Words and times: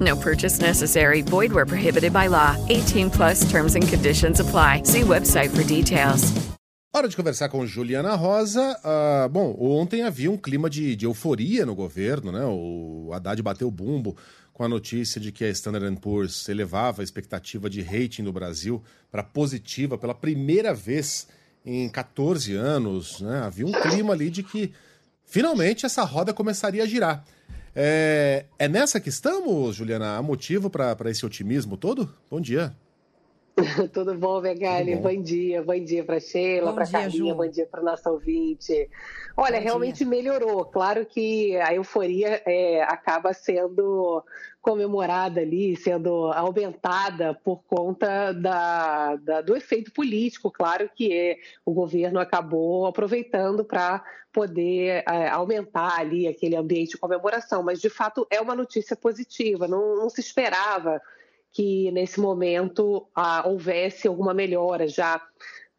No 0.00 0.16
purchase 0.16 0.60
necessary. 0.60 1.22
Void 1.22 1.52
where 1.52 1.66
prohibited 1.66 2.12
by 2.12 2.28
law. 2.28 2.56
18 2.68 3.10
plus 3.10 3.44
terms 3.50 3.74
and 3.74 3.86
conditions 3.86 4.40
apply. 4.40 4.84
See 4.84 5.02
website 5.02 5.50
for 5.50 5.64
details. 5.64 6.32
Hora 6.94 7.08
de 7.08 7.16
conversar 7.16 7.48
com 7.48 7.66
Juliana 7.66 8.14
Rosa. 8.14 8.78
Ah, 8.84 9.26
bom, 9.26 9.56
ontem 9.58 10.02
havia 10.02 10.30
um 10.30 10.36
clima 10.36 10.68
de, 10.68 10.94
de 10.94 11.06
euforia 11.06 11.64
no 11.64 11.74
governo, 11.74 12.30
né? 12.30 12.44
O 12.44 13.10
Haddad 13.14 13.42
bateu 13.42 13.68
o 13.68 13.70
bumbo 13.70 14.14
com 14.52 14.62
a 14.62 14.68
notícia 14.68 15.18
de 15.18 15.32
que 15.32 15.44
a 15.44 15.48
Standard 15.48 15.96
Poor's 16.00 16.48
elevava 16.48 17.00
a 17.00 17.04
expectativa 17.04 17.70
de 17.70 17.80
rating 17.80 18.22
do 18.22 18.32
Brasil 18.32 18.82
para 19.10 19.22
positiva 19.22 19.96
pela 19.96 20.14
primeira 20.14 20.74
vez 20.74 21.26
em 21.64 21.88
14 21.88 22.54
anos. 22.54 23.20
Né? 23.20 23.40
Havia 23.40 23.66
um 23.66 23.72
clima 23.72 24.12
ali 24.12 24.28
de 24.28 24.42
que 24.42 24.72
finalmente 25.24 25.86
essa 25.86 26.04
roda 26.04 26.34
começaria 26.34 26.82
a 26.82 26.86
girar. 26.86 27.24
É, 27.74 28.44
é 28.58 28.68
nessa 28.68 29.00
que 29.00 29.08
estamos, 29.08 29.76
Juliana? 29.76 30.16
Há 30.16 30.22
motivo 30.22 30.68
para 30.68 31.10
esse 31.10 31.24
otimismo 31.24 31.76
todo? 31.76 32.14
Bom 32.30 32.40
dia. 32.40 32.74
Tudo 33.92 34.14
bom, 34.14 34.40
Megali? 34.40 34.96
Bom. 34.96 35.02
bom. 35.02 35.22
dia, 35.22 35.62
bom 35.62 35.78
dia 35.78 36.04
para 36.04 36.18
Sheila, 36.18 36.72
para 36.72 36.90
Carlinha, 36.90 37.34
bom 37.34 37.46
dia 37.46 37.66
para 37.66 37.80
o 37.80 37.84
nosso 37.84 38.08
ouvinte. 38.08 38.88
Olha, 39.36 39.58
bom 39.58 39.64
realmente 39.64 39.98
dia. 39.98 40.06
melhorou. 40.06 40.64
Claro 40.64 41.04
que 41.04 41.56
a 41.56 41.74
euforia 41.74 42.42
é, 42.46 42.82
acaba 42.82 43.32
sendo 43.32 44.24
comemorada 44.60 45.40
ali, 45.40 45.76
sendo 45.76 46.32
aumentada 46.32 47.34
por 47.34 47.62
conta 47.64 48.32
da, 48.32 49.16
da, 49.16 49.40
do 49.40 49.56
efeito 49.56 49.92
político, 49.92 50.52
claro 50.52 50.88
que 50.94 51.12
é, 51.12 51.36
o 51.64 51.72
governo 51.74 52.20
acabou 52.20 52.86
aproveitando 52.86 53.64
para 53.64 54.04
poder 54.32 55.02
é, 55.06 55.28
aumentar 55.28 55.98
ali 55.98 56.28
aquele 56.28 56.54
ambiente 56.54 56.92
de 56.92 56.98
comemoração, 56.98 57.60
mas 57.60 57.80
de 57.80 57.90
fato 57.90 58.24
é 58.30 58.40
uma 58.40 58.54
notícia 58.54 58.94
positiva, 58.94 59.66
não, 59.66 59.96
não 59.96 60.08
se 60.08 60.20
esperava 60.20 61.02
que 61.52 61.90
nesse 61.92 62.20
momento 62.20 63.06
ah, 63.14 63.46
houvesse 63.46 64.08
alguma 64.08 64.32
melhora 64.32 64.88
já 64.88 65.20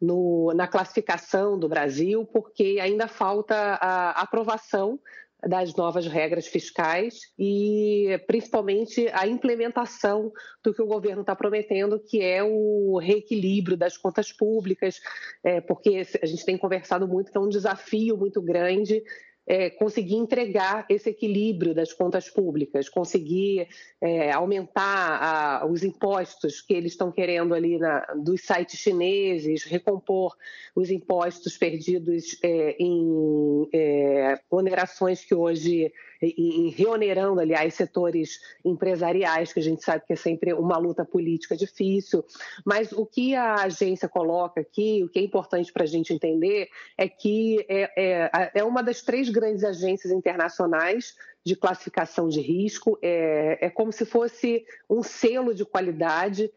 no, 0.00 0.52
na 0.54 0.66
classificação 0.68 1.58
do 1.58 1.68
Brasil, 1.68 2.24
porque 2.26 2.78
ainda 2.80 3.08
falta 3.08 3.54
a 3.54 4.10
aprovação 4.20 5.00
das 5.46 5.74
novas 5.74 6.06
regras 6.06 6.46
fiscais 6.46 7.32
e 7.38 8.18
principalmente 8.26 9.08
a 9.12 9.26
implementação 9.26 10.32
do 10.62 10.72
que 10.72 10.80
o 10.80 10.86
governo 10.86 11.20
está 11.20 11.36
prometendo, 11.36 12.00
que 12.00 12.22
é 12.22 12.42
o 12.42 12.98
reequilíbrio 12.98 13.76
das 13.76 13.96
contas 13.96 14.32
públicas, 14.32 15.00
é, 15.42 15.60
porque 15.60 16.02
a 16.22 16.26
gente 16.26 16.44
tem 16.44 16.56
conversado 16.56 17.06
muito 17.06 17.30
que 17.30 17.36
é 17.36 17.40
um 17.40 17.48
desafio 17.48 18.16
muito 18.16 18.40
grande 18.40 19.02
é, 19.46 19.70
conseguir 19.70 20.16
entregar 20.16 20.86
esse 20.88 21.10
equilíbrio 21.10 21.74
das 21.74 21.92
contas 21.92 22.30
públicas, 22.30 22.88
conseguir 22.88 23.68
é, 24.00 24.32
aumentar 24.32 25.62
a, 25.62 25.66
os 25.66 25.82
impostos 25.82 26.60
que 26.60 26.72
eles 26.72 26.92
estão 26.92 27.12
querendo 27.12 27.54
ali 27.54 27.78
na, 27.78 28.00
dos 28.16 28.40
sites 28.42 28.80
chineses, 28.80 29.64
recompor 29.64 30.34
os 30.74 30.90
impostos 30.90 31.56
perdidos 31.58 32.38
é, 32.42 32.76
em 32.78 33.68
é, 33.72 34.40
onerações 34.50 35.24
que 35.24 35.34
hoje 35.34 35.92
e, 36.26 36.70
reonerando, 36.70 37.40
aliás, 37.40 37.74
setores 37.74 38.40
empresariais, 38.64 39.52
que 39.52 39.60
a 39.60 39.62
gente 39.62 39.82
sabe 39.84 40.04
que 40.06 40.12
é 40.12 40.16
sempre 40.16 40.52
uma 40.52 40.78
luta 40.78 41.04
política 41.04 41.56
difícil. 41.56 42.24
Mas 42.64 42.92
o 42.92 43.04
que 43.04 43.34
a 43.34 43.54
agência 43.54 44.08
coloca 44.08 44.60
aqui, 44.60 45.02
o 45.04 45.08
que 45.08 45.18
é 45.18 45.22
importante 45.22 45.72
para 45.72 45.84
a 45.84 45.86
gente 45.86 46.12
entender, 46.12 46.68
é 46.96 47.08
que 47.08 47.64
é, 47.68 47.90
é, 47.96 48.50
é 48.54 48.64
uma 48.64 48.82
das 48.82 49.02
três 49.02 49.28
grandes 49.28 49.64
agências 49.64 50.12
internacionais 50.12 51.14
de 51.44 51.54
classificação 51.54 52.28
de 52.28 52.40
risco, 52.40 52.98
é, 53.02 53.66
é 53.66 53.70
como 53.70 53.92
se 53.92 54.06
fosse 54.06 54.64
um 54.88 55.02
selo 55.02 55.54
de 55.54 55.64
qualidade 55.64 56.50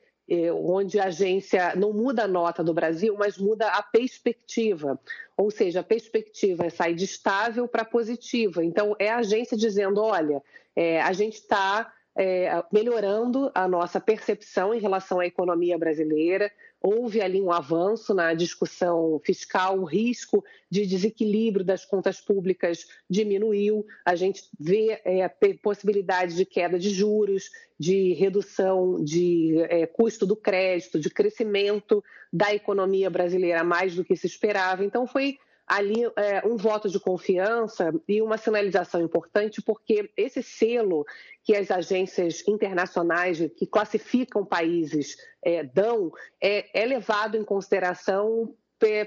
onde 0.53 0.99
a 0.99 1.05
agência 1.05 1.73
não 1.75 1.93
muda 1.93 2.23
a 2.23 2.27
nota 2.27 2.63
do 2.63 2.73
Brasil, 2.73 3.15
mas 3.17 3.37
muda 3.37 3.67
a 3.67 3.81
perspectiva. 3.81 4.99
Ou 5.37 5.49
seja, 5.49 5.79
a 5.79 5.83
perspectiva 5.83 6.69
sai 6.69 6.93
de 6.93 7.05
estável 7.05 7.67
para 7.67 7.85
positiva. 7.85 8.63
Então, 8.63 8.95
é 8.99 9.09
a 9.09 9.17
agência 9.17 9.55
dizendo: 9.55 10.01
olha, 10.01 10.41
é, 10.75 11.01
a 11.01 11.13
gente 11.13 11.35
está 11.35 11.91
é, 12.17 12.63
melhorando 12.71 13.51
a 13.53 13.67
nossa 13.67 13.99
percepção 13.99 14.73
em 14.73 14.79
relação 14.79 15.19
à 15.19 15.25
economia 15.25 15.77
brasileira, 15.77 16.51
houve 16.81 17.21
ali 17.21 17.41
um 17.41 17.51
avanço 17.51 18.13
na 18.13 18.33
discussão 18.33 19.19
fiscal, 19.23 19.79
o 19.79 19.85
risco 19.85 20.43
de 20.69 20.85
desequilíbrio 20.85 21.65
das 21.65 21.83
contas 21.85 22.21
públicas 22.21 22.87
diminuiu, 23.09 23.85
a 24.05 24.15
gente 24.15 24.43
vê 24.59 25.01
é, 25.03 25.27
possibilidade 25.61 26.35
de 26.35 26.45
queda 26.45 26.77
de 26.77 26.89
juros, 26.89 27.49
de 27.79 28.13
redução 28.13 29.03
de 29.03 29.55
é, 29.69 29.85
custo 29.85 30.25
do 30.25 30.35
crédito, 30.35 30.99
de 30.99 31.09
crescimento 31.09 32.03
da 32.31 32.53
economia 32.53 33.09
brasileira 33.09 33.63
mais 33.63 33.95
do 33.95 34.03
que 34.03 34.15
se 34.15 34.27
esperava. 34.27 34.83
Então, 34.83 35.07
foi 35.07 35.37
ali 35.67 36.05
é, 36.15 36.47
um 36.47 36.55
voto 36.55 36.89
de 36.89 36.97
confiança 36.97 37.93
e 38.07 38.21
uma 38.21 38.37
sinalização 38.37 39.01
importante, 39.01 39.61
porque 39.61 40.09
esse 40.15 40.41
selo 40.41 41.05
que 41.43 41.53
as 41.55 41.69
agências 41.69 42.47
internacionais 42.47 43.39
que 43.57 43.67
classificam 43.67 44.45
países 44.45 45.17
é, 45.43 45.63
dão 45.63 46.11
é, 46.41 46.81
é 46.81 46.85
levado 46.85 47.35
em 47.35 47.43
consideração 47.43 48.55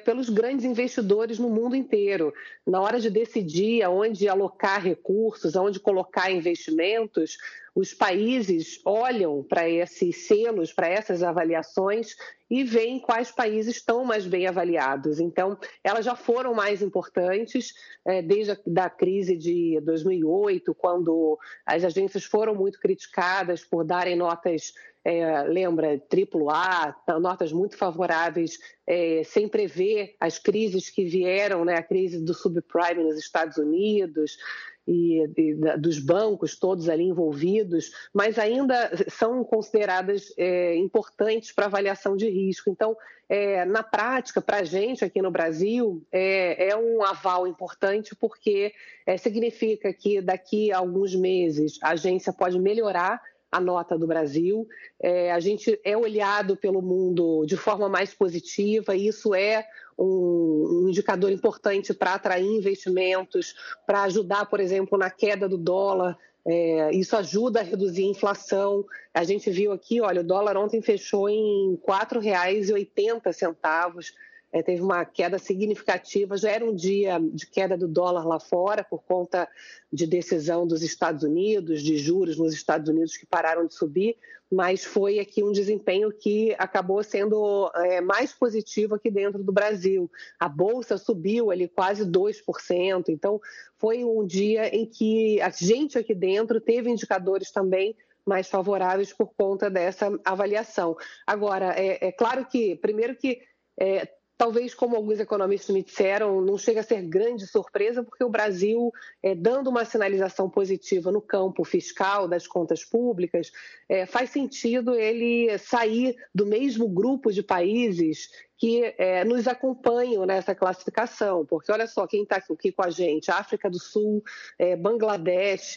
pelos 0.04 0.28
grandes 0.28 0.64
investidores 0.64 1.38
no 1.38 1.48
mundo 1.48 1.76
inteiro. 1.76 2.34
Na 2.66 2.80
hora 2.80 2.98
de 2.98 3.08
decidir 3.08 3.82
aonde 3.82 4.28
alocar 4.28 4.82
recursos, 4.82 5.54
aonde 5.54 5.78
colocar 5.78 6.30
investimentos, 6.30 7.38
os 7.74 7.94
países 7.94 8.80
olham 8.84 9.42
para 9.42 9.68
esses 9.68 10.26
selos, 10.26 10.72
para 10.72 10.88
essas 10.88 11.22
avaliações 11.22 12.14
e 12.50 12.64
veem 12.64 12.98
quais 12.98 13.30
países 13.30 13.76
estão 13.76 14.04
mais 14.04 14.26
bem 14.26 14.46
avaliados. 14.46 15.20
Então, 15.20 15.56
elas 15.84 16.04
já 16.04 16.16
foram 16.16 16.52
mais 16.52 16.82
importantes 16.82 17.72
é, 18.04 18.20
desde 18.20 18.58
a 18.76 18.90
crise 18.90 19.36
de 19.36 19.80
2008, 19.82 20.74
quando 20.74 21.38
as 21.64 21.84
agências 21.84 22.24
foram 22.24 22.54
muito 22.54 22.80
criticadas 22.80 23.64
por 23.64 23.84
darem 23.84 24.16
notas 24.16 24.72
é, 25.04 25.42
lembra, 25.44 26.00
AAA, 26.10 27.18
notas 27.18 27.52
muito 27.52 27.76
favoráveis, 27.76 28.58
é, 28.86 29.22
sem 29.24 29.48
prever 29.48 30.14
as 30.20 30.38
crises 30.38 30.90
que 30.90 31.04
vieram, 31.04 31.64
né, 31.64 31.74
a 31.74 31.82
crise 31.82 32.22
do 32.22 32.34
subprime 32.34 33.02
nos 33.02 33.18
Estados 33.18 33.56
Unidos, 33.56 34.36
e, 34.86 35.22
e 35.36 35.54
da, 35.54 35.76
dos 35.76 35.98
bancos 35.98 36.58
todos 36.58 36.88
ali 36.88 37.04
envolvidos, 37.04 37.90
mas 38.12 38.38
ainda 38.38 38.90
são 39.08 39.44
consideradas 39.44 40.32
é, 40.36 40.76
importantes 40.76 41.52
para 41.52 41.66
avaliação 41.66 42.16
de 42.16 42.28
risco. 42.28 42.70
Então, 42.70 42.96
é, 43.28 43.64
na 43.64 43.82
prática, 43.82 44.40
para 44.40 44.58
a 44.58 44.64
gente 44.64 45.04
aqui 45.04 45.22
no 45.22 45.30
Brasil, 45.30 46.04
é, 46.10 46.70
é, 46.70 46.76
um 46.76 47.04
aval 47.04 47.46
importante 47.46 48.14
porque 48.16 48.72
é, 49.06 49.16
significa 49.16 49.92
que 49.92 50.20
daqui 50.20 50.72
a 50.72 50.78
alguns 50.78 51.14
meses 51.14 51.78
a 51.80 51.90
agência 51.90 52.32
pode 52.32 52.58
melhorar 52.58 53.22
a 53.50 53.60
nota 53.60 53.96
do 53.96 54.06
Brasil. 54.06 54.66
É, 55.00 55.32
a 55.32 55.40
gente 55.40 55.80
é 55.84 55.96
olhado 55.96 56.56
pelo 56.56 56.80
mundo 56.82 57.44
de 57.46 57.56
forma 57.56 57.88
mais 57.88 58.12
positiva, 58.12 58.94
e 58.94 59.06
isso 59.06 59.34
é 59.34 59.66
um, 60.00 60.84
um 60.84 60.88
indicador 60.88 61.30
importante 61.30 61.92
para 61.92 62.14
atrair 62.14 62.46
investimentos, 62.46 63.54
para 63.86 64.04
ajudar, 64.04 64.46
por 64.46 64.58
exemplo, 64.58 64.98
na 64.98 65.10
queda 65.10 65.46
do 65.48 65.58
dólar. 65.58 66.16
É, 66.46 66.90
isso 66.94 67.14
ajuda 67.16 67.60
a 67.60 67.62
reduzir 67.62 68.04
a 68.04 68.10
inflação. 68.10 68.86
A 69.12 69.24
gente 69.24 69.50
viu 69.50 69.72
aqui, 69.72 70.00
olha, 70.00 70.22
o 70.22 70.24
dólar 70.24 70.56
ontem 70.56 70.80
fechou 70.80 71.28
em 71.28 71.72
R$ 71.72 71.78
4,80 71.86 74.12
é, 74.52 74.62
teve 74.62 74.82
uma 74.82 75.04
queda 75.04 75.38
significativa. 75.38 76.36
Já 76.36 76.50
era 76.50 76.64
um 76.64 76.74
dia 76.74 77.18
de 77.32 77.46
queda 77.46 77.76
do 77.76 77.86
dólar 77.86 78.26
lá 78.26 78.40
fora, 78.40 78.82
por 78.82 79.02
conta 79.02 79.48
de 79.92 80.06
decisão 80.06 80.66
dos 80.66 80.82
Estados 80.82 81.22
Unidos, 81.22 81.82
de 81.82 81.96
juros 81.96 82.36
nos 82.36 82.52
Estados 82.52 82.88
Unidos 82.88 83.16
que 83.16 83.26
pararam 83.26 83.66
de 83.66 83.74
subir, 83.74 84.16
mas 84.50 84.84
foi 84.84 85.20
aqui 85.20 85.44
um 85.44 85.52
desempenho 85.52 86.10
que 86.12 86.54
acabou 86.58 87.02
sendo 87.04 87.70
é, 87.76 88.00
mais 88.00 88.32
positivo 88.32 88.96
aqui 88.96 89.10
dentro 89.10 89.42
do 89.42 89.52
Brasil. 89.52 90.10
A 90.38 90.48
Bolsa 90.48 90.98
subiu 90.98 91.50
ali 91.52 91.68
quase 91.68 92.04
2%, 92.04 93.04
então 93.08 93.40
foi 93.78 94.04
um 94.04 94.26
dia 94.26 94.74
em 94.74 94.84
que 94.84 95.40
a 95.40 95.50
gente 95.50 95.96
aqui 95.96 96.14
dentro 96.14 96.60
teve 96.60 96.90
indicadores 96.90 97.52
também 97.52 97.94
mais 98.26 98.48
favoráveis 98.48 99.12
por 99.12 99.32
conta 99.34 99.70
dessa 99.70 100.10
avaliação. 100.24 100.96
Agora, 101.26 101.74
é, 101.76 102.08
é 102.08 102.12
claro 102.12 102.44
que, 102.44 102.76
primeiro 102.76 103.16
que 103.16 103.40
é, 103.78 104.06
talvez, 104.40 104.72
como 104.72 104.96
alguns 104.96 105.20
economistas 105.20 105.68
me 105.68 105.82
disseram, 105.82 106.40
não 106.40 106.56
chega 106.56 106.80
a 106.80 106.82
ser 106.82 107.02
grande 107.02 107.46
surpresa, 107.46 108.02
porque 108.02 108.24
o 108.24 108.30
Brasil, 108.30 108.90
é, 109.22 109.34
dando 109.34 109.68
uma 109.68 109.84
sinalização 109.84 110.48
positiva 110.48 111.12
no 111.12 111.20
campo 111.20 111.62
fiscal 111.62 112.26
das 112.26 112.46
contas 112.46 112.82
públicas, 112.82 113.52
é, 113.86 114.06
faz 114.06 114.30
sentido 114.30 114.94
ele 114.94 115.58
sair 115.58 116.16
do 116.34 116.46
mesmo 116.46 116.88
grupo 116.88 117.30
de 117.30 117.42
países 117.42 118.30
que 118.56 118.94
é, 118.96 119.24
nos 119.24 119.46
acompanham 119.46 120.24
nessa 120.24 120.54
classificação, 120.54 121.44
porque 121.44 121.70
olha 121.70 121.86
só 121.86 122.06
quem 122.06 122.22
está 122.22 122.36
aqui 122.36 122.72
com 122.72 122.82
a 122.82 122.88
gente: 122.88 123.30
África 123.30 123.68
do 123.68 123.78
Sul, 123.78 124.22
é, 124.58 124.74
Bangladesh, 124.74 125.76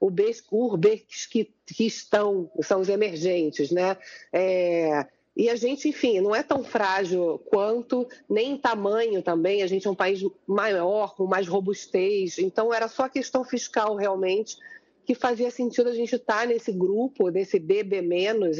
o 0.00 0.10
estão 1.78 2.50
são 2.60 2.80
os 2.80 2.88
emergentes, 2.88 3.70
né? 3.70 3.96
É, 4.32 5.06
e 5.36 5.48
a 5.48 5.56
gente, 5.56 5.88
enfim, 5.88 6.20
não 6.20 6.34
é 6.34 6.42
tão 6.42 6.62
frágil 6.64 7.40
quanto, 7.46 8.06
nem 8.28 8.52
em 8.52 8.58
tamanho 8.58 9.22
também. 9.22 9.62
A 9.62 9.66
gente 9.66 9.86
é 9.86 9.90
um 9.90 9.94
país 9.94 10.20
maior, 10.46 11.14
com 11.14 11.26
mais 11.26 11.46
robustez. 11.46 12.38
Então, 12.38 12.74
era 12.74 12.88
só 12.88 13.08
questão 13.08 13.44
fiscal 13.44 13.94
realmente 13.94 14.56
que 15.04 15.14
fazia 15.14 15.50
sentido 15.50 15.88
a 15.88 15.94
gente 15.94 16.14
estar 16.14 16.46
nesse 16.46 16.72
grupo, 16.72 17.28
nesse 17.28 17.58
BB- 17.58 18.00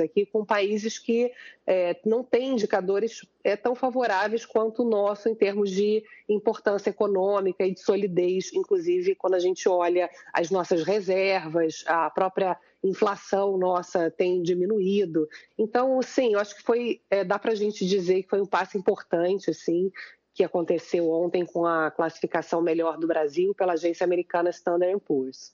aqui, 0.03 0.27
com 0.27 0.45
países 0.45 0.99
que 0.99 1.33
é, 1.67 1.97
não 2.05 2.25
têm 2.25 2.53
indicadores 2.53 3.25
é, 3.45 3.57
tão 3.57 3.75
favoráveis 3.75 4.45
quanto 4.45 4.83
o 4.83 4.89
nosso 4.89 5.29
em 5.29 5.35
termos 5.35 5.71
de 5.71 6.03
importância 6.29 6.91
econômica 6.91 7.65
e 7.65 7.75
de 7.75 7.81
solidez, 7.81 8.53
inclusive 8.53 9.15
quando 9.15 9.35
a 9.35 9.39
gente 9.39 9.69
olha 9.69 10.11
as 10.33 10.51
nossas 10.51 10.83
reservas, 10.83 11.85
a 11.87 12.11
própria 12.11 12.57
inflação 12.83 13.57
nossa 13.57 14.11
tem 14.11 14.43
diminuído. 14.43 15.29
Então, 15.59 16.01
sim, 16.03 16.33
eu 16.35 16.41
acho 16.41 16.57
que 16.57 16.63
foi, 16.63 17.01
é, 17.11 17.25
dá 17.25 17.39
para 17.39 17.53
a 17.53 17.57
gente 17.57 17.87
dizer 17.87 18.23
que 18.23 18.31
foi 18.31 18.41
um 18.41 18.47
passo 18.47 18.77
importante, 18.77 19.51
assim, 19.51 19.91
que 20.35 20.45
aconteceu 20.45 21.11
ontem 21.11 21.45
com 21.45 21.67
a 21.67 21.91
classificação 21.91 22.63
melhor 22.63 22.97
do 22.97 23.07
Brasil 23.07 23.55
pela 23.55 23.75
agência 23.75 24.05
americana 24.05 24.51
Standard 24.51 24.99
Poor's. 25.01 25.53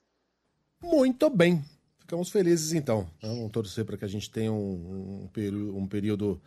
Muito 0.83 1.29
bem. 1.31 1.65
Ficamos 1.99 2.31
felizes 2.31 2.73
então. 2.73 3.09
Vamos 3.21 3.51
torcer 3.51 3.85
para 3.85 3.97
que 3.97 4.05
a 4.05 4.09
gente 4.09 4.31
tenha 4.31 4.53
um, 4.53 5.25
um, 5.25 5.29
período. 5.29 5.77
Um 5.77 5.87
período 5.87 6.41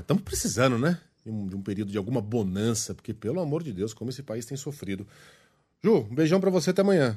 Estamos 0.00 0.22
é, 0.22 0.24
precisando, 0.24 0.78
né? 0.78 0.98
De 1.24 1.30
um, 1.30 1.46
de 1.46 1.56
um, 1.56 1.62
período 1.62 1.90
de 1.90 1.98
alguma 1.98 2.20
bonança, 2.20 2.94
porque, 2.94 3.12
pelo 3.12 3.40
amor 3.40 3.62
de 3.62 3.72
Deus, 3.72 3.92
como 3.92 4.10
esse 4.10 4.22
país 4.22 4.46
tem 4.46 4.56
sofrido. 4.56 5.06
Ju, 5.82 6.06
um 6.10 6.14
beijão 6.14 6.40
para 6.40 6.50
você 6.50 6.70
até 6.70 6.82
amanhã. 6.82 7.16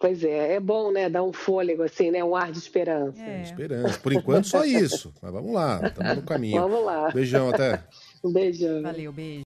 Pois 0.00 0.22
é, 0.22 0.54
é 0.54 0.60
bom, 0.60 0.92
né? 0.92 1.10
Dar 1.10 1.24
um 1.24 1.32
fôlego, 1.32 1.82
assim, 1.82 2.12
né? 2.12 2.22
Um 2.22 2.36
ar 2.36 2.52
de 2.52 2.58
esperança. 2.58 3.20
É. 3.20 3.42
Esperança. 3.42 3.98
Por 3.98 4.12
enquanto, 4.12 4.46
só 4.46 4.64
isso. 4.64 5.12
Mas 5.20 5.32
vamos 5.32 5.52
lá, 5.52 5.80
estamos 5.84 6.16
no 6.16 6.22
caminho. 6.22 6.60
Vamos 6.60 6.84
lá. 6.84 7.10
Beijão, 7.10 7.50
até. 7.50 7.84
Um 8.22 8.32
beijão. 8.32 8.82
Valeu, 8.82 9.12
beijo. 9.12 9.36